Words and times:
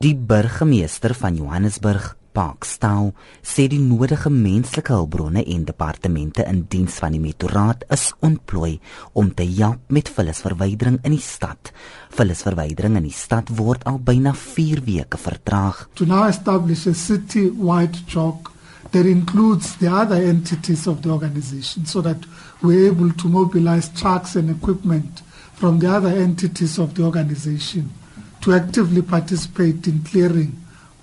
Die 0.00 0.14
burgemeester 0.16 1.12
van 1.12 1.34
Johannesburg, 1.36 2.04
Parkstyle, 2.32 3.10
sê 3.44 3.66
die 3.68 3.82
nodige 3.84 4.30
menslike 4.32 4.94
hulpbronne 4.96 5.42
en 5.44 5.66
departemente 5.68 6.46
in 6.48 6.62
diens 6.72 6.96
van 7.02 7.12
die 7.12 7.20
metroraad 7.20 7.84
is 7.92 8.06
ontplooi 8.24 8.78
om 9.12 9.28
te 9.36 9.44
help 9.58 9.92
met 9.92 10.08
vullisverwydering 10.08 10.96
in 11.04 11.18
die 11.18 11.20
stad. 11.20 11.74
Vullisverwydering 12.16 12.96
in 12.96 13.10
die 13.10 13.12
stad 13.18 13.52
word 13.60 13.84
al 13.84 14.00
byna 14.00 14.32
4 14.46 14.80
weke 14.88 15.20
vertraag. 15.20 15.84
To 16.00 16.08
now 16.08 16.24
establish 16.32 16.88
a 16.88 16.96
city-wide 16.96 18.06
chalk 18.08 18.54
that 18.96 19.04
includes 19.04 19.76
the 19.84 19.92
other 19.92 20.24
entities 20.32 20.88
of 20.88 21.04
the 21.04 21.12
organization 21.12 21.84
so 21.84 22.00
that 22.00 22.24
we're 22.62 22.88
able 22.88 23.12
to 23.20 23.28
mobilize 23.28 23.92
trucks 23.92 24.32
and 24.40 24.48
equipment 24.48 25.20
from 25.60 25.84
the 25.84 25.92
other 25.92 26.16
entities 26.16 26.78
of 26.80 26.96
the 26.96 27.04
organization 27.04 27.99
to 28.42 28.54
actively 28.54 29.02
participate 29.02 29.86
in 29.86 30.02
clearing 30.02 30.56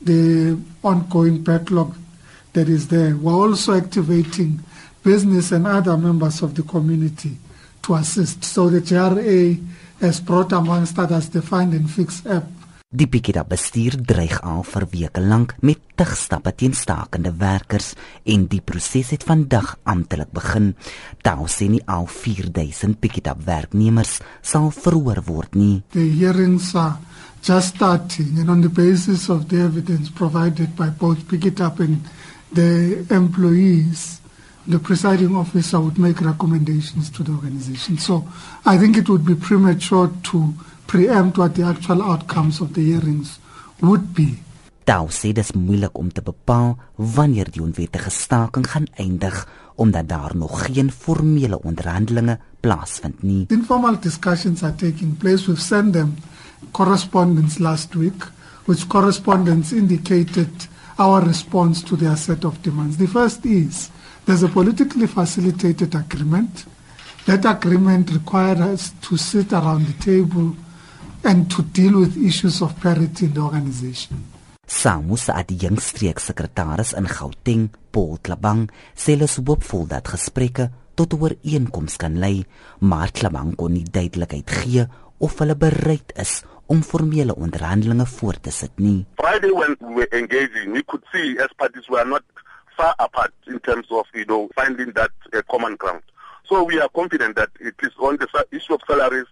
the 0.00 0.58
ongoing 0.82 1.42
backlog 1.42 1.94
that 2.52 2.68
is 2.68 2.88
there. 2.88 3.16
We're 3.16 3.32
also 3.32 3.74
activating 3.74 4.60
business 5.02 5.52
and 5.52 5.66
other 5.66 5.96
members 5.96 6.42
of 6.42 6.54
the 6.54 6.62
community 6.62 7.36
to 7.82 7.94
assist. 7.94 8.44
So 8.44 8.68
the 8.68 8.80
JRA 8.80 9.64
has 10.00 10.20
brought 10.20 10.52
amongst 10.52 10.98
others 10.98 11.28
the 11.28 11.42
Find 11.42 11.72
and 11.72 11.90
Fix 11.90 12.24
app 12.26 12.44
Die 12.90 13.06
Piketa 13.06 13.44
bestuur 13.46 13.94
dreig 14.02 14.40
al 14.42 14.64
vir 14.66 14.84
weke 14.90 15.22
lank 15.22 15.52
met 15.62 15.78
tigstappe 15.94 16.50
teen 16.58 16.72
stakende 16.74 17.30
werkers 17.38 17.92
en 18.34 18.48
die 18.50 18.58
proses 18.66 19.12
het 19.14 19.22
vandag 19.28 19.76
amptelik 19.86 20.32
begin. 20.34 20.72
Daar 21.22 21.46
sien 21.46 21.76
nie 21.76 21.84
al 21.86 22.08
4000 22.10 22.98
Piketa 22.98 23.36
werknemers 23.46 24.16
sal 24.42 24.72
verhoor 24.74 25.22
word 25.28 25.54
nie. 25.54 25.84
The 25.94 26.08
hearings 26.18 26.74
are 26.74 26.98
just 27.46 27.76
starting 27.76 28.40
and 28.40 28.50
on 28.50 28.66
the 28.66 28.74
basis 28.82 29.28
of 29.30 29.46
the 29.46 29.62
evidence 29.62 30.10
provided 30.10 30.74
by 30.74 30.90
both 30.90 31.22
Piketa 31.30 31.70
and 31.78 32.10
the 32.50 33.06
employees 33.14 34.18
the 34.66 34.80
presiding 34.80 35.36
officer 35.36 35.78
would 35.78 35.98
make 35.98 36.20
recommendations 36.20 37.08
to 37.10 37.22
the 37.22 37.30
organization. 37.32 37.98
So 37.98 38.26
I 38.66 38.78
think 38.78 38.96
it 38.96 39.08
would 39.08 39.24
be 39.24 39.36
premature 39.36 40.10
to 40.30 40.54
preempt 40.90 41.38
what 41.38 41.54
the 41.54 41.62
actual 41.62 42.02
outcomes 42.02 42.60
of 42.60 42.74
the 42.74 42.82
hearings 42.82 43.38
would 43.78 44.12
be. 44.14 44.38
Daar 44.84 45.12
sê 45.14 45.30
dit 45.32 45.54
moeilik 45.54 45.98
om 45.98 46.08
te 46.10 46.22
bepaal 46.22 46.72
wanneer 46.96 47.50
die 47.54 47.62
onwettige 47.62 48.10
staking 48.10 48.66
gaan 48.70 48.88
eindig 48.98 49.46
omdat 49.74 50.08
daar 50.08 50.36
nog 50.36 50.64
geen 50.66 50.90
formele 50.90 51.62
onderhandelinge 51.62 52.38
plaasvind 52.60 53.22
nie. 53.22 53.44
Informal 53.48 54.00
discussions 54.00 54.62
are 54.62 54.74
taking 54.74 55.16
place 55.18 55.46
with 55.46 55.60
send 55.60 55.92
them 55.92 56.14
correspondence 56.70 57.62
last 57.62 57.94
week 57.94 58.26
which 58.64 58.86
correspondence 58.86 59.76
indicated 59.76 60.68
our 60.98 61.22
response 61.24 61.84
to 61.84 61.96
their 61.96 62.16
set 62.16 62.44
of 62.44 62.58
demands. 62.62 62.96
The 62.96 63.06
first 63.06 63.44
is 63.44 63.90
there's 64.24 64.42
a 64.42 64.48
politically 64.48 65.06
facilitated 65.06 65.94
agreement. 65.94 66.66
That 67.26 67.44
agreement 67.44 68.10
requires 68.10 68.60
us 68.60 68.92
to 69.08 69.16
sit 69.16 69.52
around 69.52 69.86
the 69.86 69.96
table 70.04 70.56
and 71.24 71.50
to 71.50 71.62
deal 71.62 72.00
with 72.00 72.16
issues 72.16 72.62
of 72.62 72.78
parity 72.80 73.26
in 73.26 73.34
the 73.34 73.40
organization. 73.40 74.24
Samus 74.70 75.28
at 75.34 75.48
die 75.50 75.58
jongstreek 75.58 76.20
sekretaris 76.22 76.94
in 76.94 77.08
Gauteng, 77.10 77.70
Paul 77.90 78.20
Klabang, 78.22 78.68
sê 78.94 79.16
hulle 79.16 79.26
hoop 79.26 79.64
vol 79.66 79.88
dat 79.90 80.06
gesprekke 80.06 80.70
tot 80.94 81.12
'n 81.12 81.20
ooreenkoms 81.20 81.96
kan 81.96 82.18
lei, 82.18 82.46
maar 82.80 83.10
Klabang 83.10 83.56
kon 83.56 83.72
nie 83.72 83.84
duidelikheid 83.84 84.50
gee 84.50 84.86
of 85.18 85.38
hulle 85.38 85.56
bereid 85.56 86.12
is 86.16 86.44
om 86.66 86.82
formele 86.82 87.34
onderhandelinge 87.34 88.06
voort 88.06 88.42
te 88.42 88.50
sit 88.50 88.78
nie. 88.78 89.06
Friday 89.16 89.50
when 89.50 89.76
we 89.80 89.94
were 89.94 90.12
engaging, 90.12 90.72
we 90.72 90.82
could 90.84 91.02
see 91.12 91.36
as 91.38 91.50
parties 91.56 91.88
were 91.88 92.04
not 92.04 92.22
far 92.76 92.94
apart 92.98 93.32
in 93.46 93.58
terms 93.60 93.90
of 93.90 94.06
you 94.14 94.24
know 94.24 94.48
finding 94.54 94.92
that 94.92 95.10
uh, 95.34 95.42
common 95.50 95.76
ground. 95.76 96.02
So 96.48 96.62
we 96.62 96.80
are 96.80 96.88
confident 96.88 97.36
that 97.36 97.50
it 97.60 97.74
is 97.82 97.92
on 97.98 98.16
the 98.16 98.28
issue 98.52 98.74
of 98.74 98.80
salaries 98.86 99.26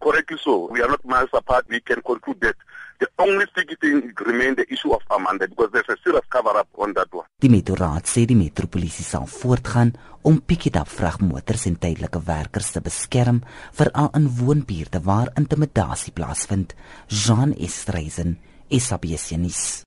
correctly 0.00 0.38
so. 0.38 0.68
We 0.70 0.82
are 0.82 0.88
not 0.88 1.04
miles 1.04 1.32
apart. 1.32 1.66
We 1.68 1.80
can 1.80 2.00
conclude 2.02 2.40
that 2.40 2.56
the 3.00 3.08
only 3.18 3.46
sticky 3.50 3.76
thing 3.80 4.12
remains 4.24 4.56
the 4.56 4.66
issue 4.72 4.92
of 4.92 5.02
Amanda 5.10 5.48
because 5.48 5.70
there's 5.72 5.88
a 5.88 5.96
serious 6.02 6.24
cover 6.28 6.56
up 6.56 6.68
on 6.78 6.92
that 6.94 7.10
one. 7.12 7.26
Die 7.40 7.50
metroraad 7.50 8.06
sê 8.06 8.24
die 8.24 8.38
metropolisie 8.38 9.04
sal 9.04 9.26
voortgaan 9.26 9.92
om 10.22 10.38
pick-up 10.40 10.88
vragmotors 10.88 11.66
en 11.66 11.78
tydelike 11.82 12.22
werkers 12.24 12.70
te 12.72 12.80
beskerm 12.84 13.42
veral 13.72 14.12
in 14.14 14.30
woonbuurte 14.38 15.02
waar 15.02 15.32
intimidasie 15.40 16.14
plaasvind. 16.14 16.76
Jean 17.08 17.56
Estreisen, 17.58 18.38
SABC 18.70 19.36
nuus. 19.42 19.82